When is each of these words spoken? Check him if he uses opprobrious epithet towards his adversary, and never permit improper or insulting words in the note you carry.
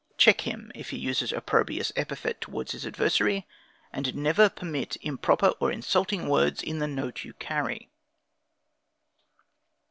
Check 0.17 0.41
him 0.41 0.71
if 0.73 0.89
he 0.89 0.97
uses 0.97 1.31
opprobrious 1.31 1.91
epithet 1.95 2.41
towards 2.41 2.71
his 2.71 2.87
adversary, 2.87 3.45
and 3.93 4.15
never 4.15 4.49
permit 4.49 4.97
improper 5.03 5.53
or 5.59 5.71
insulting 5.71 6.27
words 6.27 6.63
in 6.63 6.79
the 6.79 6.87
note 6.87 7.23
you 7.23 7.33
carry. 7.33 7.87